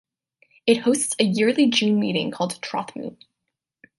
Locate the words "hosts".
0.79-1.15